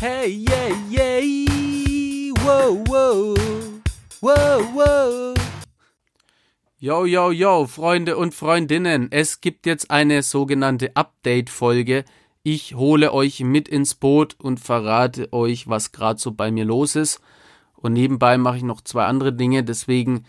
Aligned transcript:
Hey, 0.00 0.28
yeah, 0.48 0.68
yeah. 0.88 2.32
Wow, 2.44 2.84
wow. 2.86 3.34
Wow, 4.20 4.72
wow. 4.72 5.34
Yo, 6.78 7.04
yo, 7.04 7.32
yo, 7.32 7.66
Freunde 7.66 8.16
und 8.16 8.32
Freundinnen. 8.32 9.08
Es 9.10 9.40
gibt 9.40 9.66
jetzt 9.66 9.90
eine 9.90 10.22
sogenannte 10.22 10.94
Update-Folge. 10.94 12.04
Ich 12.44 12.76
hole 12.76 13.12
euch 13.12 13.40
mit 13.40 13.68
ins 13.68 13.96
Boot 13.96 14.36
und 14.38 14.60
verrate 14.60 15.32
euch, 15.32 15.66
was 15.66 15.90
gerade 15.90 16.20
so 16.20 16.30
bei 16.30 16.52
mir 16.52 16.64
los 16.64 16.94
ist. 16.94 17.20
Und 17.74 17.94
nebenbei 17.94 18.38
mache 18.38 18.58
ich 18.58 18.62
noch 18.62 18.82
zwei 18.82 19.04
andere 19.04 19.32
Dinge. 19.32 19.64
Deswegen 19.64 20.26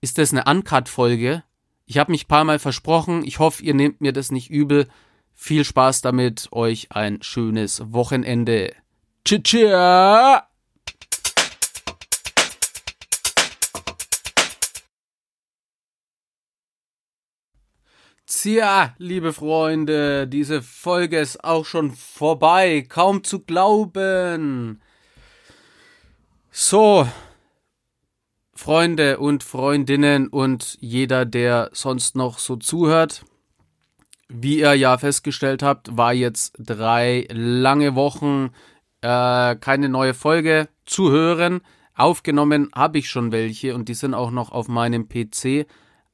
ist 0.00 0.16
das 0.16 0.32
eine 0.32 0.44
Uncut-Folge. 0.44 1.44
Ich 1.84 1.98
habe 1.98 2.12
mich 2.12 2.24
ein 2.24 2.28
paar 2.28 2.44
Mal 2.44 2.58
versprochen. 2.58 3.24
Ich 3.26 3.40
hoffe, 3.40 3.62
ihr 3.62 3.74
nehmt 3.74 4.00
mir 4.00 4.14
das 4.14 4.32
nicht 4.32 4.48
übel. 4.48 4.88
Viel 5.34 5.64
Spaß 5.64 6.00
damit. 6.00 6.48
Euch 6.50 6.92
ein 6.92 7.20
schönes 7.20 7.92
Wochenende. 7.92 8.72
Tschüss. 9.24 10.42
Tja, 18.26 18.94
liebe 18.98 19.32
Freunde, 19.32 20.26
diese 20.26 20.62
Folge 20.62 21.20
ist 21.20 21.44
auch 21.44 21.64
schon 21.64 21.92
vorbei. 21.92 22.84
Kaum 22.88 23.22
zu 23.22 23.40
glauben. 23.40 24.80
So, 26.50 27.06
Freunde 28.52 29.18
und 29.18 29.44
Freundinnen 29.44 30.26
und 30.28 30.76
jeder, 30.80 31.24
der 31.24 31.70
sonst 31.72 32.16
noch 32.16 32.38
so 32.38 32.56
zuhört. 32.56 33.24
Wie 34.28 34.58
ihr 34.60 34.74
ja 34.74 34.98
festgestellt 34.98 35.62
habt, 35.62 35.96
war 35.96 36.12
jetzt 36.12 36.54
drei 36.58 37.28
lange 37.30 37.94
Wochen 37.94 38.50
äh, 39.02 39.56
keine 39.56 39.88
neue 39.88 40.14
Folge 40.14 40.68
zu 40.86 41.10
hören. 41.10 41.60
Aufgenommen 41.94 42.70
habe 42.74 42.98
ich 42.98 43.10
schon 43.10 43.32
welche 43.32 43.74
und 43.74 43.88
die 43.88 43.94
sind 43.94 44.14
auch 44.14 44.30
noch 44.30 44.50
auf 44.50 44.68
meinem 44.68 45.08
PC. 45.08 45.66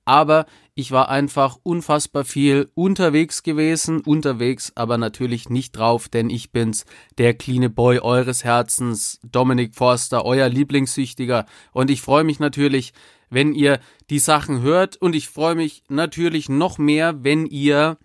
Aber 0.04 0.46
ich 0.74 0.90
war 0.90 1.10
einfach 1.10 1.58
unfassbar 1.62 2.24
viel 2.24 2.70
unterwegs 2.74 3.42
gewesen, 3.42 4.00
unterwegs 4.00 4.72
aber 4.74 4.96
natürlich 4.96 5.50
nicht 5.50 5.76
drauf, 5.76 6.08
denn 6.08 6.30
ich 6.30 6.50
bin's, 6.50 6.86
der 7.18 7.34
cleane 7.34 7.68
Boy 7.68 7.98
eures 7.98 8.42
Herzens, 8.42 9.20
Dominik 9.22 9.74
Forster, 9.74 10.24
euer 10.24 10.48
Lieblingssüchtiger. 10.48 11.44
Und 11.72 11.90
ich 11.90 12.00
freue 12.00 12.24
mich 12.24 12.40
natürlich, 12.40 12.94
wenn 13.28 13.52
ihr 13.52 13.80
die 14.08 14.18
Sachen 14.18 14.62
hört 14.62 14.96
und 14.96 15.14
ich 15.14 15.28
freue 15.28 15.54
mich 15.54 15.82
natürlich 15.88 16.48
noch 16.48 16.78
mehr, 16.78 17.22
wenn 17.22 17.44
ihr 17.44 17.98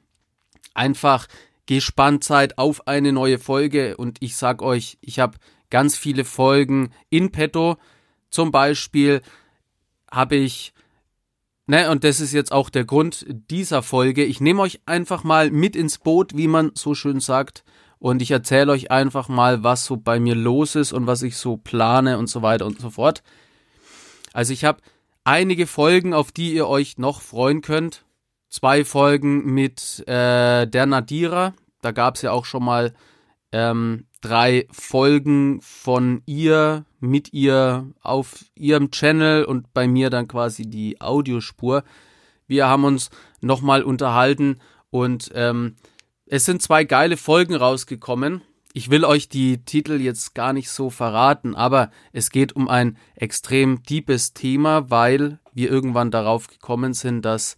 einfach 0.73 1.27
gespannt 1.65 2.23
seid 2.23 2.57
auf 2.57 2.87
eine 2.87 3.11
neue 3.11 3.39
Folge 3.39 3.97
und 3.97 4.17
ich 4.21 4.35
sag 4.35 4.61
euch, 4.61 4.97
ich 5.01 5.19
habe 5.19 5.37
ganz 5.69 5.97
viele 5.97 6.25
Folgen 6.25 6.91
in 7.09 7.31
petto. 7.31 7.77
Zum 8.29 8.51
Beispiel 8.51 9.21
habe 10.11 10.35
ich 10.35 10.73
Ne, 11.65 11.89
und 11.89 12.03
das 12.03 12.19
ist 12.19 12.33
jetzt 12.33 12.51
auch 12.51 12.69
der 12.69 12.83
Grund 12.83 13.25
dieser 13.29 13.83
Folge. 13.83 14.25
Ich 14.25 14.41
nehme 14.41 14.61
euch 14.61 14.81
einfach 14.85 15.23
mal 15.23 15.49
mit 15.49 15.77
ins 15.77 15.97
Boot, 15.97 16.35
wie 16.35 16.49
man 16.49 16.71
so 16.75 16.93
schön 16.93 17.21
sagt. 17.21 17.63
Und 17.99 18.21
ich 18.21 18.31
erzähle 18.31 18.73
euch 18.73 18.91
einfach 18.91 19.29
mal, 19.29 19.63
was 19.63 19.85
so 19.85 19.95
bei 19.95 20.19
mir 20.19 20.35
los 20.35 20.75
ist 20.75 20.91
und 20.91 21.07
was 21.07 21.21
ich 21.21 21.37
so 21.37 21.55
plane 21.55 22.17
und 22.17 22.27
so 22.27 22.41
weiter 22.41 22.65
und 22.65 22.81
so 22.81 22.89
fort. 22.89 23.23
Also 24.33 24.51
ich 24.51 24.65
habe 24.65 24.81
einige 25.23 25.67
Folgen, 25.67 26.13
auf 26.13 26.33
die 26.33 26.53
ihr 26.53 26.67
euch 26.67 26.97
noch 26.97 27.21
freuen 27.21 27.61
könnt. 27.61 28.03
Zwei 28.53 28.85
Folgen 28.85 29.51
mit 29.51 30.07
äh, 30.07 30.67
der 30.67 30.85
Nadira. 30.85 31.55
Da 31.81 31.89
gab 31.89 32.17
es 32.17 32.21
ja 32.21 32.29
auch 32.29 32.45
schon 32.45 32.63
mal 32.63 32.93
ähm, 33.51 34.05
drei 34.21 34.67
Folgen 34.69 35.59
von 35.63 36.21
ihr, 36.27 36.85
mit 36.99 37.33
ihr 37.33 37.89
auf 38.03 38.45
ihrem 38.53 38.91
Channel 38.91 39.45
und 39.45 39.73
bei 39.73 39.87
mir 39.87 40.11
dann 40.11 40.27
quasi 40.27 40.69
die 40.69 41.01
Audiospur. 41.01 41.83
Wir 42.45 42.67
haben 42.67 42.83
uns 42.83 43.09
nochmal 43.41 43.81
unterhalten 43.81 44.59
und 44.91 45.31
ähm, 45.33 45.73
es 46.27 46.45
sind 46.45 46.61
zwei 46.61 46.83
geile 46.83 47.17
Folgen 47.17 47.55
rausgekommen. 47.55 48.43
Ich 48.71 48.91
will 48.91 49.03
euch 49.03 49.29
die 49.29 49.65
Titel 49.65 49.99
jetzt 49.99 50.35
gar 50.35 50.53
nicht 50.53 50.69
so 50.69 50.91
verraten, 50.91 51.55
aber 51.55 51.89
es 52.11 52.29
geht 52.29 52.55
um 52.55 52.69
ein 52.69 52.99
extrem 53.15 53.81
deepes 53.81 54.35
Thema, 54.35 54.91
weil 54.91 55.39
wir 55.53 55.71
irgendwann 55.71 56.11
darauf 56.11 56.45
gekommen 56.45 56.93
sind, 56.93 57.23
dass 57.23 57.57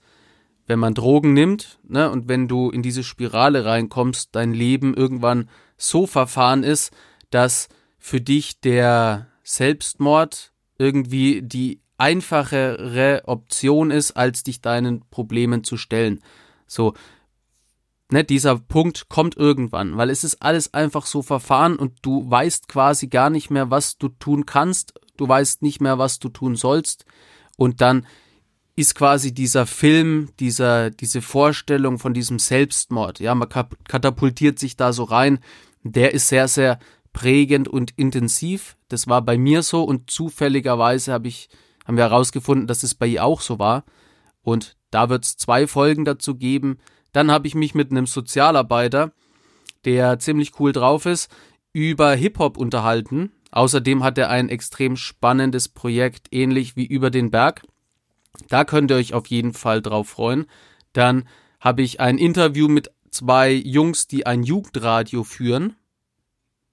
wenn 0.68 0.80
man 0.80 0.94
Drogen 0.94 1.34
nimmt, 1.34 1.80
ne, 1.88 2.09
und 2.09 2.28
wenn 2.28 2.48
du 2.48 2.70
in 2.70 2.81
diese 2.81 3.03
Spirale 3.03 3.66
reinkommst, 3.66 4.30
dein 4.34 4.53
Leben 4.53 4.94
irgendwann 4.94 5.50
so 5.78 6.08
verfahren 6.08 6.64
ist, 6.64 6.92
dass 7.30 7.70
für 8.00 8.22
dich 8.22 8.59
der 8.62 9.28
Selbstmord 9.44 10.52
irgendwie 10.78 11.42
die 11.42 11.81
einfachere 11.98 13.24
Option 13.26 13.92
ist, 13.92 14.12
als 14.12 14.44
dich 14.44 14.62
deinen 14.62 15.08
Problemen 15.09 15.64
zu 15.64 15.78
stellen. 15.78 16.22
So, 16.68 16.94
ne, 18.12 18.24
dieser 18.24 18.58
Punkt 18.58 19.08
kommt 19.09 19.38
irgendwann, 19.38 19.97
weil 19.97 20.09
es 20.09 20.24
ist 20.24 20.42
alles 20.42 20.74
einfach 20.74 21.06
so 21.06 21.22
verfahren 21.22 21.78
und 21.78 22.00
du 22.02 22.30
weißt 22.30 22.68
quasi 22.68 23.08
gar 23.08 23.30
nicht 23.30 23.50
mehr, 23.50 23.70
was 23.70 23.97
du 23.97 24.09
tun 24.09 24.46
kannst, 24.46 24.94
du 25.18 25.28
weißt 25.28 25.62
nicht 25.62 25.80
mehr, 25.80 25.97
was 25.97 26.20
du 26.20 26.30
tun 26.30 26.56
sollst 26.56 27.06
und 27.58 27.82
dann 27.82 28.06
ist 28.75 28.96
quasi 28.96 29.34
dieser 29.34 29.66
Film, 29.66 30.30
dieser, 30.40 30.90
diese 30.90 31.22
Vorstellung 31.22 31.97
von 31.97 32.13
diesem 32.13 32.40
Selbstmord, 32.40 33.19
ja, 33.19 33.34
man 33.34 33.47
katapultiert 33.88 34.59
sich 34.59 34.75
da 34.75 34.91
so 34.91 35.03
rein, 35.03 35.40
der 35.84 36.13
ist 36.13 36.28
sehr, 36.28 36.47
sehr 36.47 36.80
prägend 37.14 37.69
und 37.69 37.91
intensiv. 37.96 38.75
Das 38.90 39.08
war 39.08 39.22
bei 39.22 39.38
mir 39.38 39.64
so 39.64 39.84
und 39.84 40.12
zufälligerweise 40.12 41.14
habe 41.14 41.30
ich, 41.30 41.47
haben 41.85 41.96
wir 41.96 42.03
herausgefunden, 42.03 42.68
dass 42.68 42.84
es 42.84 42.94
bei 42.94 43.08
ihr 43.08 43.24
auch 43.24 43.40
so 43.40 43.58
war. 43.58 43.85
Und 44.41 44.75
da 44.91 45.09
wird 45.09 45.24
es 45.24 45.38
zwei 45.38 45.68
Folgen 45.68 46.03
dazu 46.03 46.35
geben. 46.35 46.78
Dann 47.14 47.31
habe 47.31 47.47
ich 47.47 47.56
mich 47.56 47.74
mit 47.74 47.91
einem 47.91 48.06
Sozialarbeiter, 48.06 49.14
der 49.85 50.19
ziemlich 50.19 50.59
cool 50.59 50.74
drauf 50.74 51.06
ist, 51.06 51.31
über 51.72 52.14
Hip-Hop 52.14 52.58
unterhalten. 52.58 53.31
Außerdem 53.52 54.03
hat 54.03 54.18
er 54.18 54.30
ein 54.30 54.50
extrem 54.50 54.97
spannendes 54.97 55.69
Projekt, 55.69 56.28
ähnlich 56.31 56.75
wie 56.75 56.85
über 56.85 57.12
den 57.12 57.31
Berg. 57.31 57.62
Da 58.50 58.66
könnt 58.66 58.91
ihr 58.91 58.97
euch 58.97 59.13
auf 59.13 59.28
jeden 59.28 59.53
Fall 59.53 59.81
drauf 59.81 60.09
freuen. 60.09 60.46
Dann 60.94 61.28
habe 61.59 61.81
ich 61.81 62.00
ein 62.00 62.18
Interview 62.18 62.68
mit 62.68 62.91
zwei 63.09 63.51
Jungs, 63.51 64.07
die 64.07 64.25
ein 64.25 64.44
Jugendradio 64.44 65.23
führen. 65.23 65.75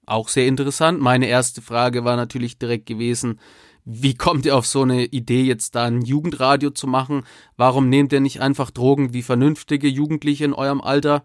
Auch 0.05 0.27
sehr 0.27 0.47
interessant. 0.47 0.99
Meine 0.99 1.27
erste 1.27 1.61
Frage 1.61 2.03
war 2.03 2.15
natürlich 2.15 2.57
direkt 2.57 2.85
gewesen, 2.85 3.39
wie 3.85 4.15
kommt 4.15 4.45
ihr 4.45 4.55
auf 4.55 4.65
so 4.65 4.81
eine 4.81 5.05
Idee, 5.05 5.43
jetzt 5.43 5.75
da 5.75 5.85
ein 5.85 6.01
Jugendradio 6.01 6.69
zu 6.69 6.87
machen? 6.87 7.23
Warum 7.57 7.89
nehmt 7.89 8.13
ihr 8.13 8.21
nicht 8.21 8.41
einfach 8.41 8.71
Drogen 8.71 9.13
wie 9.13 9.23
vernünftige 9.23 9.87
Jugendliche 9.87 10.45
in 10.45 10.53
eurem 10.53 10.81
Alter? 10.81 11.23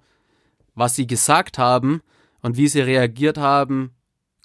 Was 0.74 0.96
sie 0.96 1.06
gesagt 1.06 1.58
haben 1.58 2.02
und 2.40 2.56
wie 2.56 2.68
sie 2.68 2.80
reagiert 2.80 3.38
haben, 3.38 3.94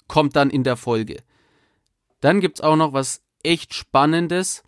kommt 0.08 0.36
dann 0.36 0.50
in 0.50 0.64
der 0.64 0.76
Folge. 0.76 1.22
Dann 2.20 2.40
gibt's 2.40 2.60
auch 2.60 2.76
noch 2.76 2.92
was 2.92 3.22
echt 3.42 3.74
Spannendes, 3.74 4.63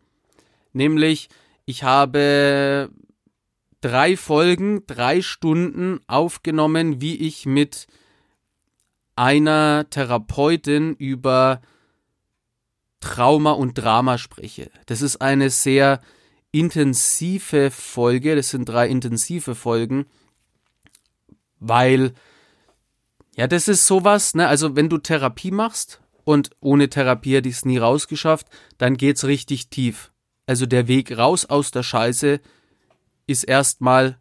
nämlich 0.77 1.29
ich 1.65 1.83
habe 1.83 2.91
drei 3.81 4.17
Folgen, 4.17 4.87
drei 4.87 5.21
Stunden 5.21 6.01
aufgenommen, 6.07 7.01
wie 7.01 7.17
ich 7.17 7.47
mit 7.47 7.89
einer 9.17 9.87
Therapeutin 9.91 10.95
über 10.95 11.61
Trauma 13.01 13.53
und 13.53 13.75
Drama 13.79 14.19
spreche. 14.19 14.71
Das 14.87 15.03
ist 15.03 15.21
eine 15.21 15.51
sehr 15.51 16.01
intensive 16.53 17.71
Folge, 17.71 18.37
das 18.37 18.51
sind 18.51 18.69
drei 18.69 18.89
intensive 18.89 19.55
Folgen, 19.55 20.07
weil 21.59 22.13
ja, 23.37 23.47
das 23.47 23.69
ist 23.69 23.87
sowas, 23.87 24.35
ne? 24.35 24.49
Also, 24.49 24.77
wenn 24.77 24.89
du 24.89 24.97
Therapie 24.97 25.51
machst 25.51 26.01
und 26.25 26.51
ohne 26.61 26.89
Therapie 26.89 27.35
hätte 27.35 27.51
ich 27.51 27.57
es 27.57 27.65
nie 27.67 27.77
rausgeschafft, 27.77 28.47
dann 28.79 28.97
geht's 28.97 29.25
richtig 29.25 29.69
tief. 29.69 30.11
Also 30.47 30.67
der 30.67 30.89
Weg 30.89 31.17
raus 31.17 31.45
aus 31.45 31.71
der 31.71 31.83
Scheiße 31.83 32.41
ist 33.27 33.45
erstmal 33.45 34.19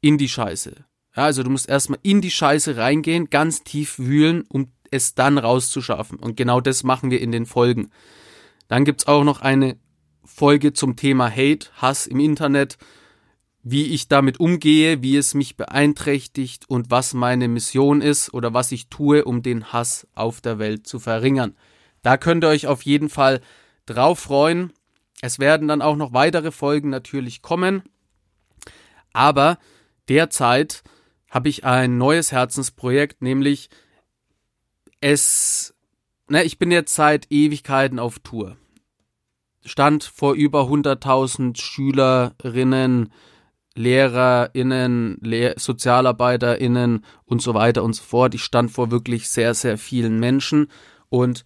in 0.00 0.18
die 0.18 0.28
Scheiße. 0.28 0.84
Ja, 1.16 1.24
also 1.24 1.42
du 1.42 1.50
musst 1.50 1.68
erstmal 1.68 1.98
in 2.02 2.20
die 2.20 2.30
Scheiße 2.30 2.76
reingehen, 2.76 3.30
ganz 3.30 3.64
tief 3.64 3.98
wühlen, 3.98 4.44
um 4.48 4.70
es 4.90 5.14
dann 5.14 5.38
rauszuschaffen. 5.38 6.18
Und 6.18 6.36
genau 6.36 6.60
das 6.60 6.82
machen 6.82 7.10
wir 7.10 7.20
in 7.20 7.32
den 7.32 7.46
Folgen. 7.46 7.90
Dann 8.68 8.84
gibt's 8.84 9.06
auch 9.06 9.24
noch 9.24 9.40
eine 9.40 9.76
Folge 10.24 10.72
zum 10.72 10.96
Thema 10.96 11.28
Hate, 11.28 11.68
Hass 11.76 12.06
im 12.06 12.20
Internet, 12.20 12.78
wie 13.62 13.86
ich 13.86 14.08
damit 14.08 14.40
umgehe, 14.40 15.02
wie 15.02 15.16
es 15.16 15.34
mich 15.34 15.56
beeinträchtigt 15.56 16.68
und 16.68 16.90
was 16.90 17.12
meine 17.12 17.48
Mission 17.48 18.00
ist 18.00 18.32
oder 18.32 18.54
was 18.54 18.72
ich 18.72 18.88
tue, 18.88 19.24
um 19.24 19.42
den 19.42 19.72
Hass 19.72 20.06
auf 20.14 20.40
der 20.40 20.58
Welt 20.58 20.86
zu 20.86 20.98
verringern. 20.98 21.56
Da 22.02 22.16
könnt 22.16 22.44
ihr 22.44 22.48
euch 22.48 22.66
auf 22.66 22.82
jeden 22.82 23.10
Fall 23.10 23.40
drauf 23.86 24.20
freuen. 24.20 24.72
Es 25.20 25.38
werden 25.38 25.68
dann 25.68 25.82
auch 25.82 25.96
noch 25.96 26.12
weitere 26.12 26.50
Folgen 26.50 26.88
natürlich 26.90 27.42
kommen. 27.42 27.82
Aber 29.12 29.58
derzeit 30.08 30.82
habe 31.30 31.48
ich 31.48 31.64
ein 31.64 31.98
neues 31.98 32.32
Herzensprojekt, 32.32 33.22
nämlich 33.22 33.70
es, 35.00 35.74
ne, 36.28 36.44
ich 36.44 36.58
bin 36.58 36.70
jetzt 36.70 36.94
seit 36.94 37.30
Ewigkeiten 37.30 37.98
auf 37.98 38.18
Tour. 38.18 38.56
Stand 39.64 40.04
vor 40.04 40.34
über 40.34 40.62
100.000 40.62 41.60
Schülerinnen, 41.60 43.12
LehrerInnen, 43.74 45.18
Lehr 45.20 45.54
SozialarbeiterInnen 45.58 47.04
und 47.24 47.42
so 47.42 47.54
weiter 47.54 47.84
und 47.84 47.92
so 47.92 48.02
fort. 48.02 48.34
Ich 48.34 48.42
stand 48.42 48.70
vor 48.70 48.90
wirklich 48.90 49.28
sehr, 49.28 49.54
sehr 49.54 49.78
vielen 49.78 50.18
Menschen 50.18 50.68
und 51.08 51.44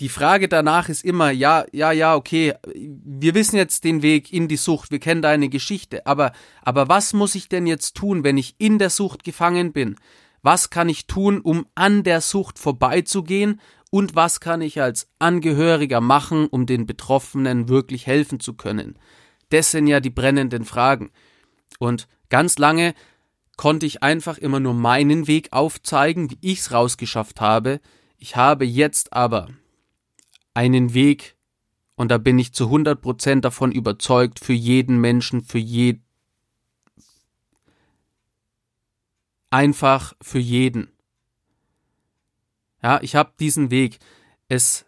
die 0.00 0.08
Frage 0.08 0.48
danach 0.48 0.88
ist 0.88 1.04
immer, 1.04 1.30
ja, 1.30 1.66
ja, 1.72 1.92
ja, 1.92 2.16
okay, 2.16 2.54
wir 2.74 3.34
wissen 3.34 3.56
jetzt 3.56 3.84
den 3.84 4.00
Weg 4.00 4.32
in 4.32 4.48
die 4.48 4.56
Sucht, 4.56 4.90
wir 4.90 4.98
kennen 4.98 5.20
deine 5.20 5.50
Geschichte, 5.50 6.06
aber, 6.06 6.32
aber 6.62 6.88
was 6.88 7.12
muss 7.12 7.34
ich 7.34 7.48
denn 7.50 7.66
jetzt 7.66 7.96
tun, 7.96 8.24
wenn 8.24 8.38
ich 8.38 8.54
in 8.58 8.78
der 8.78 8.88
Sucht 8.88 9.24
gefangen 9.24 9.72
bin? 9.72 9.96
Was 10.42 10.70
kann 10.70 10.88
ich 10.88 11.06
tun, 11.06 11.40
um 11.42 11.66
an 11.74 12.02
der 12.02 12.22
Sucht 12.22 12.58
vorbeizugehen? 12.58 13.60
Und 13.90 14.14
was 14.14 14.40
kann 14.40 14.62
ich 14.62 14.80
als 14.80 15.08
Angehöriger 15.18 16.00
machen, 16.00 16.46
um 16.46 16.64
den 16.64 16.86
Betroffenen 16.86 17.68
wirklich 17.68 18.06
helfen 18.06 18.40
zu 18.40 18.54
können? 18.54 18.98
Das 19.50 19.70
sind 19.70 19.86
ja 19.86 20.00
die 20.00 20.10
brennenden 20.10 20.64
Fragen. 20.64 21.10
Und 21.78 22.08
ganz 22.30 22.56
lange 22.56 22.94
konnte 23.56 23.84
ich 23.84 24.02
einfach 24.02 24.38
immer 24.38 24.60
nur 24.60 24.72
meinen 24.74 25.26
Weg 25.26 25.52
aufzeigen, 25.52 26.30
wie 26.30 26.38
ich's 26.40 26.72
rausgeschafft 26.72 27.42
habe. 27.42 27.80
Ich 28.16 28.36
habe 28.36 28.64
jetzt 28.64 29.12
aber 29.12 29.48
einen 30.54 30.94
Weg, 30.94 31.36
und 31.96 32.10
da 32.10 32.18
bin 32.18 32.38
ich 32.38 32.52
zu 32.52 32.64
100% 32.64 33.40
davon 33.40 33.72
überzeugt, 33.72 34.40
für 34.40 34.52
jeden 34.52 35.00
Menschen, 35.00 35.42
für 35.42 35.58
jeden, 35.58 36.04
einfach 39.50 40.14
für 40.22 40.38
jeden. 40.38 40.90
Ja, 42.82 43.00
ich 43.02 43.14
habe 43.14 43.32
diesen 43.38 43.70
Weg. 43.70 43.98
Es 44.48 44.86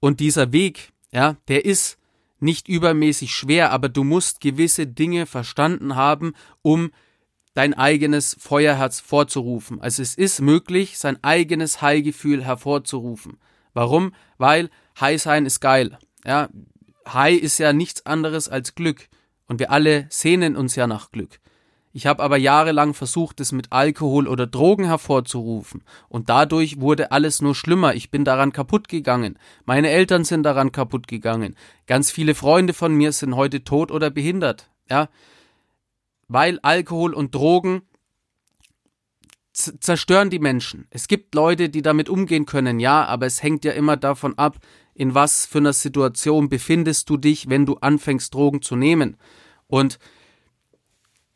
und 0.00 0.20
dieser 0.20 0.52
Weg, 0.52 0.92
ja, 1.12 1.36
der 1.48 1.64
ist 1.64 1.98
nicht 2.40 2.68
übermäßig 2.68 3.34
schwer, 3.34 3.72
aber 3.72 3.88
du 3.88 4.04
musst 4.04 4.40
gewisse 4.40 4.86
Dinge 4.86 5.26
verstanden 5.26 5.96
haben, 5.96 6.34
um 6.62 6.90
dein 7.58 7.74
eigenes 7.74 8.36
Feuerherz 8.38 9.00
vorzurufen. 9.00 9.80
Also 9.80 10.00
es 10.00 10.14
ist 10.14 10.40
möglich, 10.40 10.96
sein 10.96 11.18
eigenes 11.22 11.82
High-Gefühl 11.82 12.44
hervorzurufen. 12.44 13.38
Warum? 13.74 14.12
Weil 14.36 14.70
High 15.00 15.20
sein 15.20 15.44
ist 15.44 15.58
geil. 15.58 15.98
Ja, 16.24 16.50
High 17.12 17.36
ist 17.36 17.58
ja 17.58 17.72
nichts 17.72 18.06
anderes 18.06 18.48
als 18.48 18.76
Glück. 18.76 19.08
Und 19.48 19.58
wir 19.58 19.72
alle 19.72 20.06
sehnen 20.08 20.56
uns 20.56 20.76
ja 20.76 20.86
nach 20.86 21.10
Glück. 21.10 21.40
Ich 21.92 22.06
habe 22.06 22.22
aber 22.22 22.36
jahrelang 22.36 22.94
versucht, 22.94 23.40
es 23.40 23.50
mit 23.50 23.72
Alkohol 23.72 24.28
oder 24.28 24.46
Drogen 24.46 24.84
hervorzurufen, 24.84 25.82
und 26.08 26.28
dadurch 26.28 26.80
wurde 26.80 27.10
alles 27.10 27.42
nur 27.42 27.56
schlimmer. 27.56 27.94
Ich 27.94 28.12
bin 28.12 28.24
daran 28.24 28.52
kaputt 28.52 28.88
gegangen. 28.88 29.36
Meine 29.64 29.88
Eltern 29.88 30.22
sind 30.22 30.44
daran 30.44 30.70
kaputt 30.70 31.08
gegangen. 31.08 31.56
Ganz 31.88 32.12
viele 32.12 32.36
Freunde 32.36 32.72
von 32.72 32.94
mir 32.94 33.10
sind 33.10 33.34
heute 33.34 33.64
tot 33.64 33.90
oder 33.90 34.10
behindert. 34.10 34.70
Ja, 34.88 35.08
weil 36.28 36.58
Alkohol 36.60 37.14
und 37.14 37.34
Drogen 37.34 37.82
zerstören 39.52 40.30
die 40.30 40.38
Menschen. 40.38 40.86
Es 40.90 41.08
gibt 41.08 41.34
Leute, 41.34 41.68
die 41.68 41.82
damit 41.82 42.08
umgehen 42.08 42.46
können, 42.46 42.78
ja, 42.78 43.04
aber 43.04 43.26
es 43.26 43.42
hängt 43.42 43.64
ja 43.64 43.72
immer 43.72 43.96
davon 43.96 44.38
ab, 44.38 44.58
in 44.94 45.14
was 45.14 45.46
für 45.46 45.58
einer 45.58 45.72
Situation 45.72 46.48
befindest 46.48 47.10
du 47.10 47.16
dich, 47.16 47.48
wenn 47.48 47.66
du 47.66 47.76
anfängst, 47.76 48.32
Drogen 48.34 48.62
zu 48.62 48.76
nehmen. 48.76 49.16
Und 49.66 49.98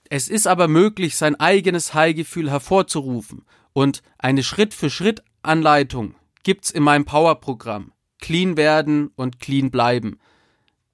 es 0.09 0.29
ist 0.29 0.47
aber 0.47 0.69
möglich, 0.69 1.17
sein 1.17 1.39
eigenes 1.41 1.95
Heilgefühl 1.95 2.51
hervorzurufen. 2.51 3.45
Und 3.73 4.03
eine 4.19 4.43
Schritt-für-Schritt-Anleitung 4.43 6.15
gibt's 6.43 6.71
in 6.71 6.83
meinem 6.83 7.05
Power-Programm. 7.05 7.93
Clean 8.21 8.57
werden 8.57 9.11
und 9.17 9.41
clean 9.41 9.71
bleiben. 9.71 10.19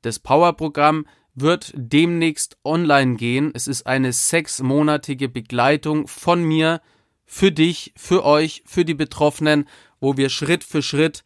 Das 0.03 0.19
Power-Programm 0.19 1.07
wird 1.41 1.73
demnächst 1.75 2.57
online 2.65 3.17
gehen. 3.17 3.51
Es 3.55 3.67
ist 3.67 3.87
eine 3.87 4.13
sechsmonatige 4.13 5.29
Begleitung 5.29 6.09
von 6.09 6.43
mir 6.43 6.81
für 7.27 7.53
dich, 7.53 7.93
für 7.97 8.25
euch, 8.25 8.63
für 8.67 8.85
die 8.85 8.95
Betroffenen, 8.95 9.69
wo 10.01 10.17
wir 10.17 10.31
Schritt 10.31 10.65
für 10.65 10.83
Schritt 10.83 11.25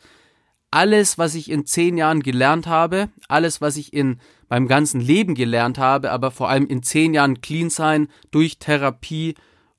alles, 0.72 1.18
was 1.18 1.34
ich 1.34 1.50
in 1.50 1.66
zehn 1.66 1.98
Jahren 1.98 2.22
gelernt 2.22 2.66
habe, 2.66 3.10
alles, 3.28 3.60
was 3.60 3.76
ich 3.76 3.92
in 3.92 4.18
meinem 4.48 4.68
ganzen 4.68 5.00
Leben 5.00 5.34
gelernt 5.34 5.78
habe, 5.78 6.10
aber 6.10 6.30
vor 6.30 6.48
allem 6.48 6.66
in 6.66 6.82
zehn 6.82 7.12
Jahren 7.12 7.42
Clean 7.42 7.68
sein 7.68 8.08
durch 8.30 8.58
Therapie 8.58 9.34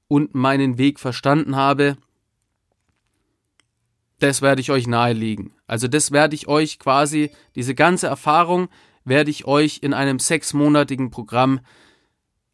und 0.08 0.36
meinen 0.36 0.78
Weg 0.78 1.00
verstanden 1.00 1.56
habe, 1.56 1.98
das 4.20 4.42
werde 4.44 4.62
ich 4.62 4.72
euch 4.72 4.88
nahelegen. 4.88 5.54
Also 5.66 5.88
das 5.88 6.12
werde 6.12 6.36
ich 6.36 6.48
euch 6.48 6.78
quasi, 6.78 7.32
diese 7.56 7.74
ganze 7.74 8.08
Erfahrung 8.08 8.70
werde 9.06 9.32
ich 9.32 9.46
euch 9.46 9.80
in 9.82 9.94
einem 9.94 10.20
sechsmonatigen 10.20 11.12
Programm 11.12 11.60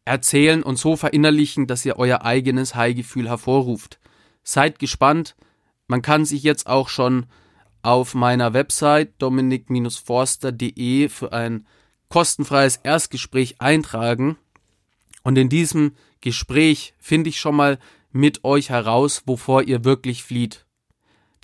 erzählen 0.04 0.62
und 0.62 0.76
so 0.76 0.96
verinnerlichen, 0.96 1.66
dass 1.66 1.84
ihr 1.84 1.98
euer 1.98 2.22
eigenes 2.22 2.74
High-Gefühl 2.74 3.28
hervorruft. 3.28 4.00
Seid 4.42 4.78
gespannt. 4.78 5.36
Man 5.86 6.02
kann 6.02 6.24
sich 6.24 6.42
jetzt 6.42 6.66
auch 6.66 6.88
schon 6.88 7.26
auf 7.82 8.14
meiner 8.14 8.52
Website 8.52 9.12
dominik-forster.de 9.18 11.08
für 11.08 11.32
ein 11.32 11.66
kostenfreies 12.08 12.76
Erstgespräch 12.82 13.60
eintragen. 13.60 14.36
Und 15.22 15.38
in 15.38 15.48
diesem 15.48 15.92
Gespräch 16.20 16.94
finde 16.98 17.30
ich 17.30 17.40
schon 17.40 17.56
mal 17.56 17.78
mit 18.12 18.44
euch 18.44 18.70
heraus, 18.70 19.22
wovor 19.26 19.62
ihr 19.62 19.84
wirklich 19.84 20.24
flieht. 20.24 20.66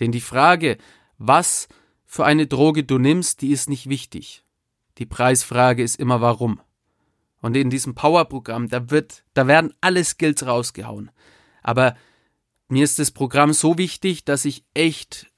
Denn 0.01 0.13
die 0.13 0.21
Frage, 0.21 0.77
was 1.19 1.69
für 2.05 2.25
eine 2.25 2.47
Droge 2.47 2.85
du 2.85 2.99
nimmst, 2.99 3.43
die 3.43 3.51
ist 3.51 3.69
nicht 3.69 3.89
wichtig. 3.89 4.43
Die 4.99 5.07
Preisfrage 5.07 5.83
ist 5.83 5.97
immer 5.97 6.21
warum. 6.21 6.61
Und 7.41 7.57
in 7.57 7.71
diesem 7.71 7.95
Power-Programm, 7.95 8.69
da 8.69 8.91
wird, 8.91 9.25
da 9.35 9.47
werden 9.47 9.75
alle 9.81 10.03
Skills 10.03 10.47
rausgehauen. 10.47 11.11
Aber 11.63 11.95
mir 12.69 12.85
ist 12.85 12.99
das 12.99 13.11
Programm 13.11 13.53
so 13.53 13.79
wichtig, 13.79 14.25
dass 14.25 14.45
ich 14.45 14.65
echt 14.75 15.31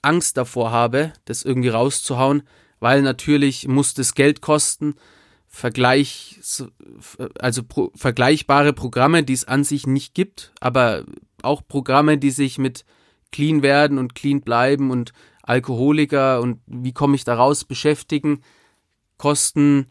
Angst 0.00 0.36
davor 0.36 0.72
habe, 0.72 1.12
das 1.24 1.44
irgendwie 1.44 1.68
rauszuhauen, 1.68 2.42
weil 2.80 3.02
natürlich 3.02 3.68
muss 3.68 3.94
das 3.94 4.14
Geld 4.14 4.40
kosten. 4.40 4.94
Vergleich, 5.46 6.40
also 7.38 7.62
pro, 7.62 7.92
vergleichbare 7.94 8.72
Programme, 8.72 9.22
die 9.22 9.34
es 9.34 9.44
an 9.44 9.64
sich 9.64 9.86
nicht 9.86 10.14
gibt, 10.14 10.52
aber 10.60 11.04
auch 11.42 11.62
Programme, 11.66 12.16
die 12.16 12.30
sich 12.30 12.58
mit 12.58 12.84
Clean 13.30 13.62
werden 13.62 13.98
und 13.98 14.14
Clean 14.14 14.40
bleiben 14.40 14.90
und 14.90 15.12
Alkoholiker 15.42 16.40
und 16.40 16.60
wie 16.66 16.92
komme 16.92 17.16
ich 17.16 17.24
da 17.24 17.34
raus 17.34 17.64
beschäftigen, 17.64 18.42
kosten 19.22 19.86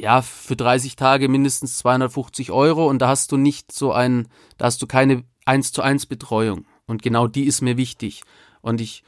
ja 0.00 0.22
für 0.22 0.54
30 0.54 0.94
Tage 0.94 1.28
mindestens 1.28 1.78
250 1.78 2.52
Euro 2.52 2.88
und 2.88 3.00
da 3.00 3.08
hast 3.08 3.32
du 3.32 3.36
nicht 3.36 3.72
so 3.72 3.90
ein, 3.90 4.28
da 4.58 4.66
hast 4.66 4.80
du 4.80 4.86
keine 4.86 5.24
1 5.44 5.72
zu 5.72 5.82
1 5.82 6.06
Betreuung. 6.06 6.66
Und 6.86 7.02
genau 7.02 7.26
die 7.26 7.46
ist 7.46 7.62
mir 7.62 7.76
wichtig 7.76 8.22
und 8.60 8.80
ich 8.80 9.02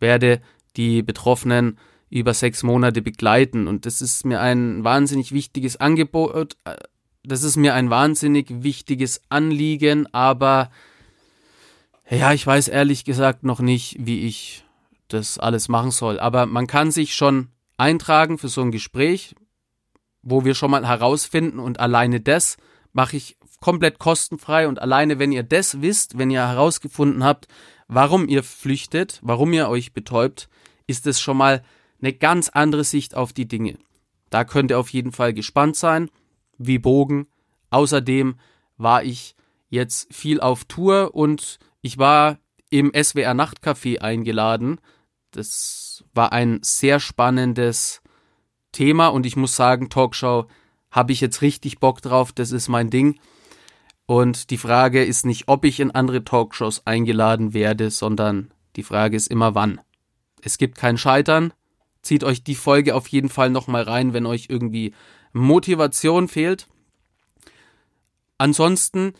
werde 0.00 0.42
die 0.76 1.02
Betroffenen 1.02 1.78
über 2.10 2.34
sechs 2.34 2.62
Monate 2.62 3.00
begleiten. 3.00 3.66
Und 3.68 3.86
das 3.86 4.02
ist 4.02 4.26
mir 4.26 4.42
ein 4.42 4.84
wahnsinnig 4.84 5.32
wichtiges 5.32 5.78
Angebot. 5.78 6.58
Das 7.24 7.44
ist 7.44 7.56
mir 7.56 7.72
ein 7.72 7.88
wahnsinnig 7.88 8.62
wichtiges 8.62 9.22
Anliegen, 9.30 10.12
aber 10.12 10.70
ja, 12.10 12.34
ich 12.34 12.46
weiß 12.46 12.68
ehrlich 12.68 13.06
gesagt 13.06 13.44
noch 13.44 13.60
nicht, 13.60 13.96
wie 13.98 14.26
ich 14.26 14.62
das 15.08 15.38
alles 15.38 15.70
machen 15.70 15.90
soll. 15.90 16.20
Aber 16.20 16.44
man 16.44 16.66
kann 16.66 16.90
sich 16.90 17.14
schon 17.14 17.48
eintragen 17.82 18.38
für 18.38 18.48
so 18.48 18.60
ein 18.62 18.70
Gespräch, 18.70 19.34
wo 20.22 20.44
wir 20.44 20.54
schon 20.54 20.70
mal 20.70 20.86
herausfinden 20.86 21.58
und 21.58 21.80
alleine 21.80 22.20
das 22.20 22.56
mache 22.92 23.16
ich 23.16 23.36
komplett 23.60 23.98
kostenfrei 23.98 24.68
und 24.68 24.80
alleine, 24.80 25.18
wenn 25.18 25.32
ihr 25.32 25.42
das 25.42 25.82
wisst, 25.82 26.16
wenn 26.16 26.30
ihr 26.30 26.46
herausgefunden 26.46 27.24
habt, 27.24 27.48
warum 27.88 28.28
ihr 28.28 28.44
flüchtet, 28.44 29.18
warum 29.22 29.52
ihr 29.52 29.68
euch 29.68 29.92
betäubt, 29.92 30.48
ist 30.86 31.08
es 31.08 31.20
schon 31.20 31.36
mal 31.36 31.64
eine 32.00 32.12
ganz 32.12 32.48
andere 32.48 32.84
Sicht 32.84 33.16
auf 33.16 33.32
die 33.32 33.48
Dinge. 33.48 33.78
Da 34.30 34.44
könnt 34.44 34.70
ihr 34.70 34.78
auf 34.78 34.90
jeden 34.90 35.12
Fall 35.12 35.34
gespannt 35.34 35.76
sein, 35.76 36.08
wie 36.58 36.78
Bogen. 36.78 37.26
Außerdem 37.70 38.36
war 38.76 39.02
ich 39.02 39.34
jetzt 39.70 40.12
viel 40.14 40.40
auf 40.40 40.64
Tour 40.66 41.14
und 41.14 41.58
ich 41.80 41.98
war 41.98 42.38
im 42.70 42.92
SWR 42.94 43.34
Nachtcafé 43.34 43.98
eingeladen. 43.98 44.80
Das 45.32 45.91
war 46.14 46.32
ein 46.32 46.60
sehr 46.62 47.00
spannendes 47.00 48.02
Thema 48.72 49.08
und 49.08 49.26
ich 49.26 49.36
muss 49.36 49.56
sagen, 49.56 49.90
Talkshow 49.90 50.46
habe 50.90 51.12
ich 51.12 51.20
jetzt 51.20 51.42
richtig 51.42 51.78
Bock 51.78 52.02
drauf, 52.02 52.32
das 52.32 52.52
ist 52.52 52.68
mein 52.68 52.90
Ding. 52.90 53.18
Und 54.06 54.50
die 54.50 54.58
Frage 54.58 55.04
ist 55.04 55.24
nicht, 55.24 55.48
ob 55.48 55.64
ich 55.64 55.80
in 55.80 55.90
andere 55.90 56.24
Talkshows 56.24 56.86
eingeladen 56.86 57.54
werde, 57.54 57.90
sondern 57.90 58.52
die 58.76 58.82
Frage 58.82 59.16
ist 59.16 59.28
immer 59.28 59.54
wann. 59.54 59.80
Es 60.42 60.58
gibt 60.58 60.76
kein 60.76 60.98
Scheitern. 60.98 61.52
Zieht 62.02 62.24
euch 62.24 62.42
die 62.42 62.56
Folge 62.56 62.94
auf 62.94 63.06
jeden 63.08 63.28
Fall 63.28 63.48
nochmal 63.50 63.84
rein, 63.84 64.12
wenn 64.12 64.26
euch 64.26 64.46
irgendwie 64.48 64.92
Motivation 65.32 66.28
fehlt. 66.28 66.68
Ansonsten 68.38 69.14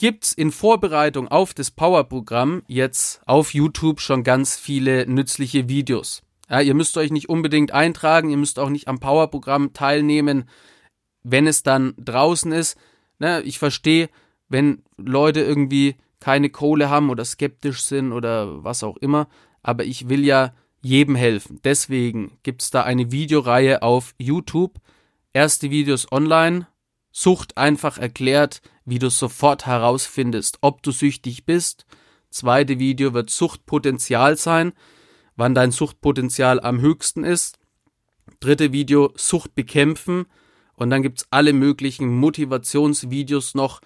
gibt's 0.00 0.32
in 0.32 0.50
Vorbereitung 0.50 1.28
auf 1.28 1.52
das 1.52 1.70
Power-Programm 1.70 2.62
jetzt 2.66 3.20
auf 3.26 3.52
YouTube 3.52 4.00
schon 4.00 4.24
ganz 4.24 4.56
viele 4.56 5.06
nützliche 5.06 5.68
Videos. 5.68 6.22
Ja, 6.48 6.62
ihr 6.62 6.72
müsst 6.72 6.96
euch 6.96 7.10
nicht 7.10 7.28
unbedingt 7.28 7.72
eintragen, 7.72 8.30
ihr 8.30 8.38
müsst 8.38 8.58
auch 8.58 8.70
nicht 8.70 8.88
am 8.88 8.98
Power-Programm 8.98 9.74
teilnehmen, 9.74 10.48
wenn 11.22 11.46
es 11.46 11.62
dann 11.62 11.92
draußen 11.98 12.50
ist. 12.50 12.78
Ne, 13.18 13.42
ich 13.42 13.58
verstehe, 13.58 14.08
wenn 14.48 14.82
Leute 14.96 15.42
irgendwie 15.42 15.96
keine 16.18 16.48
Kohle 16.48 16.88
haben 16.88 17.10
oder 17.10 17.26
skeptisch 17.26 17.82
sind 17.82 18.12
oder 18.12 18.64
was 18.64 18.82
auch 18.82 18.96
immer, 18.96 19.28
aber 19.62 19.84
ich 19.84 20.08
will 20.08 20.24
ja 20.24 20.54
jedem 20.80 21.14
helfen. 21.14 21.60
Deswegen 21.62 22.38
gibt's 22.42 22.70
da 22.70 22.84
eine 22.84 23.12
Videoreihe 23.12 23.82
auf 23.82 24.14
YouTube. 24.16 24.80
Erste 25.34 25.70
Videos 25.70 26.10
online, 26.10 26.66
Sucht 27.12 27.56
einfach 27.56 27.98
erklärt, 27.98 28.62
wie 28.84 28.98
du 28.98 29.10
sofort 29.10 29.66
herausfindest, 29.66 30.58
ob 30.60 30.82
du 30.82 30.90
süchtig 30.92 31.44
bist. 31.44 31.86
Zweite 32.30 32.78
Video 32.78 33.12
wird 33.12 33.30
Suchtpotenzial 33.30 34.36
sein, 34.36 34.72
wann 35.36 35.54
dein 35.54 35.72
Suchtpotenzial 35.72 36.60
am 36.60 36.80
höchsten 36.80 37.24
ist. 37.24 37.58
Dritte 38.38 38.72
Video 38.72 39.12
Sucht 39.16 39.54
bekämpfen. 39.54 40.26
Und 40.74 40.90
dann 40.90 41.02
gibt's 41.02 41.26
alle 41.30 41.52
möglichen 41.52 42.08
Motivationsvideos 42.08 43.54
noch. 43.54 43.80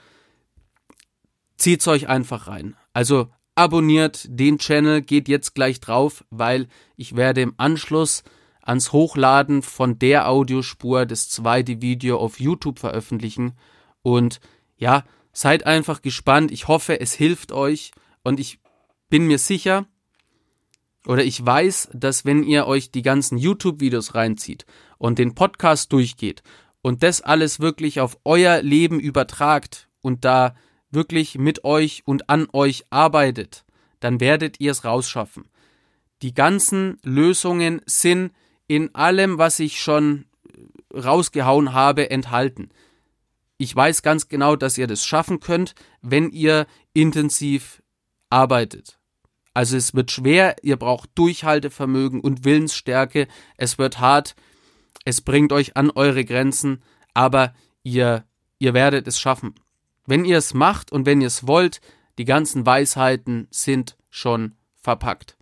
Zieht's 1.57 1.89
euch 1.89 2.09
einfach 2.09 2.47
rein. 2.47 2.77
Also 2.93 3.31
abonniert 3.57 4.27
den 4.29 4.59
Channel, 4.59 5.03
geht 5.03 5.29
jetzt 5.29 5.55
gleich 5.55 5.81
drauf, 5.81 6.25
weil 6.31 6.69
ich 6.97 7.17
werde 7.17 7.41
im 7.41 7.55
Anschluss 7.57 8.23
ans 8.65 8.93
Hochladen 8.93 9.63
von 9.63 9.99
der 9.99 10.29
Audiospur 10.29 11.07
das 11.07 11.29
zweite 11.29 11.83
Video 11.83 12.19
auf 12.19 12.41
YouTube 12.41 12.79
veröffentlichen. 12.79 13.53
Und 14.03 14.41
ja, 14.77 15.05
seid 15.33 15.67
einfach 15.67 16.03
gespannt. 16.03 16.51
Ich 16.51 16.67
hoffe, 16.69 17.01
es 17.01 17.13
hilft 17.13 17.53
euch. 17.53 17.93
Und 18.23 18.41
ich 18.41 18.59
bin 19.11 19.27
mir 19.27 19.39
sicher, 19.39 19.87
oder 21.07 21.25
ich 21.25 21.45
weiß, 21.45 21.91
dass 21.93 22.25
wenn 22.25 22.43
ihr 22.43 22.67
euch 22.67 22.91
die 22.91 23.03
ganzen 23.03 23.37
YouTube-Videos 23.37 24.15
reinzieht 24.15 24.65
und 24.97 25.19
den 25.19 25.35
Podcast 25.35 25.93
durchgeht 25.93 26.43
und 26.81 27.03
das 27.03 27.21
alles 27.21 27.61
wirklich 27.61 28.01
auf 28.01 28.19
euer 28.25 28.63
Leben 28.63 28.99
übertragt 28.99 29.89
und 30.01 30.25
da 30.25 30.55
wirklich 30.91 31.37
mit 31.37 31.65
euch 31.65 32.03
und 32.07 32.31
an 32.31 32.49
euch 32.53 32.87
arbeitet, 32.89 33.65
dann 34.01 34.21
werdet 34.21 34.61
ihr 34.61 34.71
es 34.71 34.85
rausschaffen. 34.85 35.45
Die 36.23 36.33
ganzen 36.33 36.99
Lösungen 37.03 37.83
sind 37.85 38.33
in 38.75 38.95
allem, 38.95 39.39
was 39.39 39.59
ich 39.61 39.81
schon 39.81 40.27
rausgehauen 40.93 41.73
habe, 41.73 42.11
enthalten. 42.11 42.71
Ich 43.57 43.75
weiß 43.75 44.03
ganz 44.03 44.29
genau, 44.29 44.57
dass 44.57 44.79
ihr 44.79 44.87
das 44.87 45.05
schaffen 45.05 45.41
könnt, 45.41 45.75
wenn 46.03 46.31
ihr 46.31 46.67
intensiv 46.93 47.83
arbeitet. 48.31 48.99
Also 49.53 49.77
es 49.77 49.95
wird 49.95 50.11
schwer, 50.11 50.57
ihr 50.63 50.77
braucht 50.77 51.11
Durchhaltevermögen 51.15 52.21
und 52.21 52.45
Willensstärke, 52.45 53.29
es 53.57 53.79
wird 53.79 54.01
hart, 54.01 54.35
es 55.05 55.21
bringt 55.21 55.53
euch 55.53 55.77
an 55.77 55.91
eure 55.91 56.25
Grenzen, 56.25 56.83
aber 57.15 57.55
ihr, 57.85 58.25
ihr 58.59 58.75
werdet 58.75 59.07
es 59.07 59.21
schaffen. 59.21 59.55
Wenn 60.07 60.25
ihr 60.25 60.39
es 60.39 60.55
macht 60.55 60.91
und 60.91 61.07
wenn 61.07 61.21
ihr 61.21 61.29
es 61.29 61.47
wollt, 61.47 61.81
die 62.19 62.25
ganzen 62.25 62.67
Weisheiten 62.67 63.47
sind 63.51 63.97
schon 64.11 64.57
verpackt. 64.75 65.37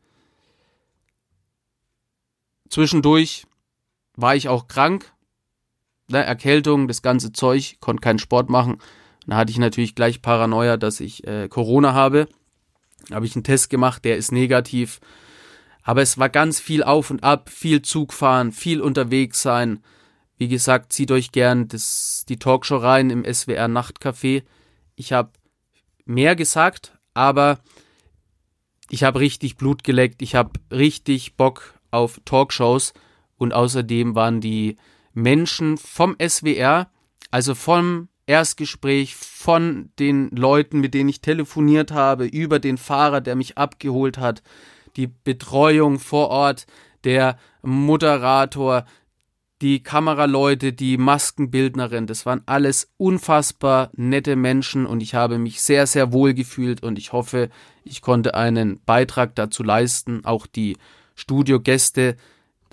Zwischendurch 2.72 3.46
war 4.16 4.34
ich 4.34 4.48
auch 4.48 4.66
krank, 4.66 5.12
ne, 6.08 6.24
Erkältung, 6.24 6.88
das 6.88 7.02
ganze 7.02 7.30
Zeug, 7.30 7.76
konnte 7.80 8.00
keinen 8.00 8.18
Sport 8.18 8.48
machen. 8.48 8.78
Da 9.26 9.36
hatte 9.36 9.50
ich 9.50 9.58
natürlich 9.58 9.94
gleich 9.94 10.22
Paranoia, 10.22 10.78
dass 10.78 11.00
ich 11.00 11.26
äh, 11.26 11.48
Corona 11.48 11.92
habe. 11.92 12.28
Habe 13.10 13.26
ich 13.26 13.36
einen 13.36 13.44
Test 13.44 13.68
gemacht, 13.68 14.06
der 14.06 14.16
ist 14.16 14.32
negativ. 14.32 15.00
Aber 15.82 16.00
es 16.00 16.16
war 16.16 16.30
ganz 16.30 16.60
viel 16.60 16.82
auf 16.82 17.10
und 17.10 17.22
ab, 17.22 17.50
viel 17.50 17.82
Zug 17.82 18.14
fahren, 18.14 18.52
viel 18.52 18.80
unterwegs 18.80 19.42
sein. 19.42 19.84
Wie 20.38 20.48
gesagt, 20.48 20.94
zieht 20.94 21.10
euch 21.10 21.30
gern 21.30 21.68
das, 21.68 22.24
die 22.26 22.38
Talkshow 22.38 22.78
rein 22.78 23.10
im 23.10 23.30
SWR 23.30 23.68
Nachtcafé. 23.68 24.44
Ich 24.96 25.12
habe 25.12 25.32
mehr 26.06 26.36
gesagt, 26.36 26.96
aber 27.12 27.58
ich 28.88 29.04
habe 29.04 29.20
richtig 29.20 29.58
Blut 29.58 29.84
geleckt. 29.84 30.22
Ich 30.22 30.34
habe 30.34 30.52
richtig 30.70 31.36
Bock 31.36 31.74
auf 31.92 32.20
Talkshows 32.24 32.92
und 33.38 33.54
außerdem 33.54 34.16
waren 34.16 34.40
die 34.40 34.76
Menschen 35.14 35.76
vom 35.76 36.16
SWR, 36.20 36.88
also 37.30 37.54
vom 37.54 38.08
Erstgespräch, 38.26 39.14
von 39.16 39.90
den 39.98 40.30
Leuten, 40.30 40.80
mit 40.80 40.94
denen 40.94 41.08
ich 41.08 41.20
telefoniert 41.20 41.92
habe, 41.92 42.26
über 42.26 42.58
den 42.58 42.78
Fahrer, 42.78 43.20
der 43.20 43.36
mich 43.36 43.58
abgeholt 43.58 44.18
hat, 44.18 44.42
die 44.96 45.08
Betreuung 45.08 45.98
vor 45.98 46.28
Ort, 46.28 46.66
der 47.04 47.38
Moderator, 47.62 48.84
die 49.60 49.82
Kameraleute, 49.82 50.72
die 50.72 50.98
Maskenbildnerin, 50.98 52.06
das 52.06 52.26
waren 52.26 52.42
alles 52.46 52.90
unfassbar 52.96 53.90
nette 53.94 54.34
Menschen 54.34 54.86
und 54.86 55.02
ich 55.02 55.14
habe 55.14 55.38
mich 55.38 55.62
sehr, 55.62 55.86
sehr 55.86 56.12
wohl 56.12 56.34
gefühlt 56.34 56.82
und 56.82 56.98
ich 56.98 57.12
hoffe, 57.12 57.48
ich 57.84 58.02
konnte 58.02 58.34
einen 58.34 58.80
Beitrag 58.84 59.36
dazu 59.36 59.62
leisten, 59.62 60.24
auch 60.24 60.46
die 60.46 60.76
Studiogäste. 61.22 62.16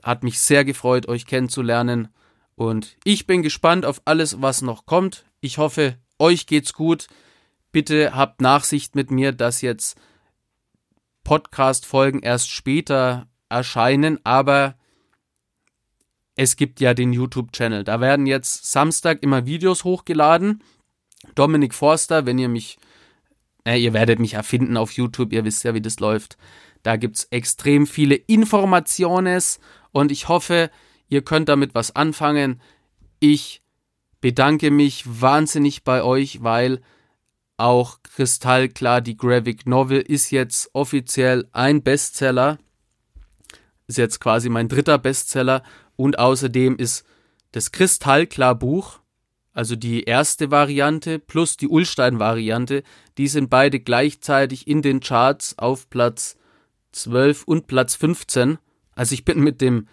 Hat 0.03 0.24
mich 0.24 0.39
sehr 0.39 0.65
gefreut, 0.65 1.08
euch 1.08 1.25
kennenzulernen. 1.25 2.10
Und 2.56 2.98
ich 3.03 3.27
bin 3.27 3.41
gespannt 3.44 3.86
auf 3.86 4.01
alles, 4.06 4.41
was 4.41 4.62
noch 4.62 4.86
kommt. 4.86 5.25
Ich 5.39 5.58
hoffe, 5.58 5.98
euch 6.18 6.48
geht's 6.48 6.74
gut. 6.74 7.08
Bitte 7.72 8.15
habt 8.15 8.41
Nachsicht 8.41 8.96
mit 8.96 9.12
mir, 9.12 9.32
dass 9.32 9.62
jetzt 9.62 9.98
Podcast-Folgen 11.24 12.22
erst 12.22 12.50
später 12.50 13.27
erscheinen, 13.50 14.20
aber 14.25 14.75
es 16.36 16.56
gibt 16.56 16.79
ja 16.79 16.94
den 16.94 17.13
YouTube-Channel. 17.13 17.84
Da 17.84 18.01
werden 18.01 18.25
jetzt 18.25 18.72
Samstag 18.72 19.22
immer 19.22 19.46
Videos 19.46 19.84
hochgeladen. 19.84 20.63
Dominik 21.36 21.75
Forster, 21.75 22.25
wenn 22.25 22.39
ihr 22.39 22.50
mich, 22.50 22.77
äh, 23.65 23.77
ihr 23.77 23.94
werdet 23.94 24.20
mich 24.20 24.34
erfinden 24.34 24.75
auf 24.75 24.94
YouTube, 24.94 25.34
ihr 25.34 25.46
wisst 25.46 25.63
ja, 25.65 25.74
wie 25.74 25.82
das 25.82 26.00
läuft. 26.00 26.38
Da 26.84 26.96
gibt's 26.96 27.26
extrem 27.32 27.88
viele 27.88 28.16
Informationen 28.16 29.42
und 29.92 30.12
ich 30.12 30.28
hoffe, 30.28 30.72
ihr 31.08 31.24
könnt 31.24 31.50
damit 31.50 31.76
was 31.76 31.96
anfangen. 31.96 32.62
Ich 33.20 33.62
bedanke 34.22 34.72
mich 34.72 35.04
wahnsinnig 35.06 35.84
bei 35.84 36.04
euch, 36.04 36.44
weil 36.44 36.82
auch 37.58 38.02
kristallklar 38.04 39.02
die 39.02 39.18
Graphic 39.18 39.66
Novel 39.66 40.00
ist 40.00 40.32
jetzt 40.32 40.70
offiziell 40.74 41.48
ein 41.52 41.84
Bestseller. 41.84 42.58
Ist 43.88 43.98
jetzt 43.98 44.20
quasi 44.20 44.50
mein 44.50 44.70
dritter 44.70 44.98
Bestseller 44.98 45.64
und 45.96 46.20
außerdem 46.20 46.78
ist 46.78 47.06
das 47.52 47.72
Kristallklar 47.72 48.56
Buch, 48.56 49.00
also 49.52 49.76
die 49.76 50.04
erste 50.04 50.52
Variante 50.52 51.20
plus 51.20 51.58
die 51.58 51.68
Ulstein-Variante, 51.68 52.84
die 53.18 53.28
sind 53.28 53.50
beide 53.50 53.80
gleichzeitig 53.80 54.68
in 54.68 54.82
den 54.82 55.02
Charts 55.02 55.58
auf 55.58 55.90
Platz 55.90 56.38
12 56.91 57.43
und 57.43 57.67
Platz 57.67 57.96
15. 57.96 58.58
Also 58.93 59.13
ich 59.13 59.25
bin 59.25 59.39
mit 59.39 59.62
dem 59.62 59.88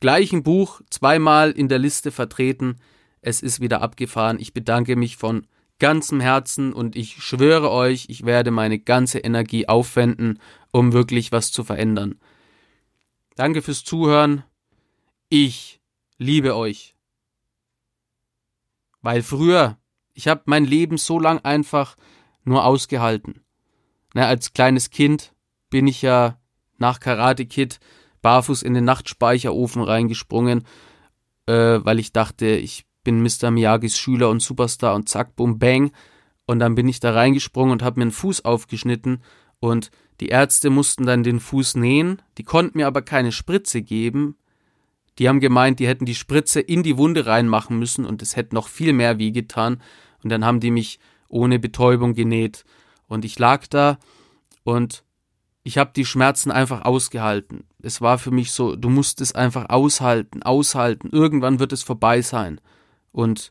gleichen 0.00 0.42
Buch 0.42 0.80
zweimal 0.90 1.50
in 1.50 1.68
der 1.68 1.78
Liste 1.78 2.10
vertreten. 2.10 2.78
Es 3.20 3.42
ist 3.42 3.60
wieder 3.60 3.82
abgefahren. 3.82 4.38
Ich 4.38 4.52
bedanke 4.52 4.96
mich 4.96 5.16
von 5.16 5.46
ganzem 5.78 6.20
Herzen 6.20 6.72
und 6.72 6.96
ich 6.96 7.22
schwöre 7.22 7.70
euch, 7.70 8.06
ich 8.08 8.24
werde 8.24 8.50
meine 8.50 8.78
ganze 8.78 9.18
Energie 9.18 9.68
aufwenden, 9.68 10.38
um 10.72 10.92
wirklich 10.92 11.32
was 11.32 11.52
zu 11.52 11.64
verändern. 11.64 12.20
Danke 13.34 13.62
fürs 13.62 13.84
Zuhören. 13.84 14.44
Ich 15.28 15.80
liebe 16.16 16.54
euch. 16.54 16.94
Weil 19.02 19.22
früher, 19.22 19.76
ich 20.12 20.28
habe 20.28 20.42
mein 20.46 20.64
Leben 20.64 20.96
so 20.96 21.18
lang 21.18 21.40
einfach 21.40 21.96
nur 22.44 22.64
ausgehalten. 22.64 23.40
Na, 24.14 24.28
als 24.28 24.52
kleines 24.52 24.90
Kind 24.90 25.33
bin 25.74 25.88
ich 25.88 26.02
ja 26.02 26.38
nach 26.78 27.00
Karate 27.00 27.46
Kid 27.46 27.80
barfuß 28.22 28.62
in 28.62 28.74
den 28.74 28.84
Nachtspeicherofen 28.84 29.82
reingesprungen, 29.82 30.62
äh, 31.46 31.80
weil 31.82 31.98
ich 31.98 32.12
dachte, 32.12 32.46
ich 32.46 32.86
bin 33.02 33.20
Mr. 33.24 33.50
Miyagis 33.50 33.98
Schüler 33.98 34.30
und 34.30 34.38
Superstar 34.38 34.94
und 34.94 35.08
zack, 35.08 35.34
bum, 35.34 35.58
bang. 35.58 35.90
Und 36.46 36.60
dann 36.60 36.76
bin 36.76 36.86
ich 36.86 37.00
da 37.00 37.12
reingesprungen 37.12 37.72
und 37.72 37.82
habe 37.82 37.98
mir 37.98 38.04
einen 38.04 38.12
Fuß 38.12 38.44
aufgeschnitten 38.44 39.24
und 39.58 39.90
die 40.20 40.28
Ärzte 40.28 40.70
mussten 40.70 41.06
dann 41.06 41.24
den 41.24 41.40
Fuß 41.40 41.74
nähen, 41.74 42.22
die 42.38 42.44
konnten 42.44 42.78
mir 42.78 42.86
aber 42.86 43.02
keine 43.02 43.32
Spritze 43.32 43.82
geben. 43.82 44.36
Die 45.18 45.28
haben 45.28 45.40
gemeint, 45.40 45.80
die 45.80 45.88
hätten 45.88 46.06
die 46.06 46.14
Spritze 46.14 46.60
in 46.60 46.84
die 46.84 46.96
Wunde 46.98 47.26
reinmachen 47.26 47.80
müssen 47.80 48.04
und 48.04 48.22
es 48.22 48.36
hätte 48.36 48.54
noch 48.54 48.68
viel 48.68 48.92
mehr 48.92 49.18
wehgetan. 49.18 49.82
Und 50.22 50.30
dann 50.30 50.44
haben 50.44 50.60
die 50.60 50.70
mich 50.70 51.00
ohne 51.26 51.58
Betäubung 51.58 52.14
genäht. 52.14 52.64
Und 53.08 53.24
ich 53.24 53.40
lag 53.40 53.66
da 53.66 53.98
und 54.62 55.03
ich 55.64 55.78
habe 55.78 55.92
die 55.96 56.04
Schmerzen 56.04 56.50
einfach 56.50 56.84
ausgehalten. 56.84 57.64
Es 57.82 58.02
war 58.02 58.18
für 58.18 58.30
mich 58.30 58.52
so, 58.52 58.76
du 58.76 58.90
musst 58.90 59.22
es 59.22 59.34
einfach 59.34 59.70
aushalten, 59.70 60.42
aushalten. 60.42 61.08
Irgendwann 61.10 61.58
wird 61.58 61.72
es 61.72 61.82
vorbei 61.82 62.20
sein. 62.20 62.60
Und 63.12 63.50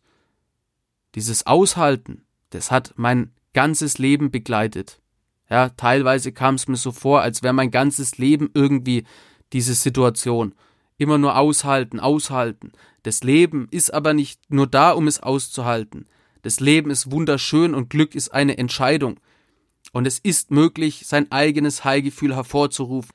dieses 1.15 1.47
Aushalten, 1.47 2.23
das 2.51 2.69
hat 2.69 2.93
mein 2.97 3.31
ganzes 3.53 3.97
Leben 3.97 4.29
begleitet. 4.29 5.01
Ja, 5.49 5.69
teilweise 5.69 6.31
kam 6.31 6.55
es 6.55 6.67
mir 6.67 6.77
so 6.77 6.91
vor, 6.91 7.21
als 7.21 7.41
wäre 7.41 7.53
mein 7.53 7.71
ganzes 7.71 8.19
Leben 8.19 8.51
irgendwie 8.53 9.05
diese 9.51 9.73
Situation. 9.73 10.53
Immer 10.97 11.17
nur 11.17 11.35
aushalten, 11.35 11.99
aushalten. 11.99 12.73
Das 13.01 13.23
Leben 13.23 13.67
ist 13.71 13.91
aber 13.91 14.13
nicht 14.13 14.39
nur 14.51 14.67
da, 14.67 14.91
um 14.91 15.07
es 15.07 15.21
auszuhalten. 15.21 16.05
Das 16.43 16.59
Leben 16.59 16.91
ist 16.91 17.11
wunderschön 17.11 17.73
und 17.73 17.89
Glück 17.89 18.13
ist 18.13 18.29
eine 18.29 18.57
Entscheidung. 18.59 19.19
Und 19.93 20.07
es 20.07 20.19
ist 20.19 20.51
möglich, 20.51 21.03
sein 21.05 21.31
eigenes 21.31 21.85
Heilgefühl 21.85 22.35
hervorzurufen. 22.35 23.11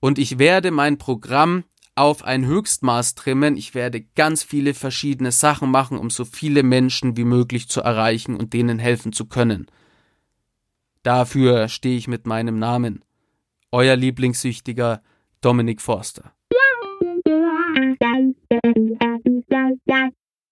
Und 0.00 0.18
ich 0.18 0.38
werde 0.38 0.70
mein 0.70 0.96
Programm 0.96 1.64
auf 1.94 2.24
ein 2.24 2.46
Höchstmaß 2.46 3.14
trimmen. 3.14 3.56
Ich 3.56 3.74
werde 3.74 4.00
ganz 4.16 4.42
viele 4.42 4.72
verschiedene 4.72 5.32
Sachen 5.32 5.70
machen, 5.70 5.98
um 5.98 6.08
so 6.10 6.24
viele 6.24 6.62
Menschen 6.62 7.16
wie 7.16 7.24
möglich 7.24 7.68
zu 7.68 7.82
erreichen 7.82 8.36
und 8.36 8.54
denen 8.54 8.78
helfen 8.78 9.12
zu 9.12 9.26
können. 9.26 9.66
Dafür 11.02 11.68
stehe 11.68 11.98
ich 11.98 12.08
mit 12.08 12.26
meinem 12.26 12.58
Namen. 12.58 13.04
Euer 13.70 13.94
Lieblingssüchtiger 13.94 15.02
Dominik 15.42 15.82
Forster. 15.82 16.32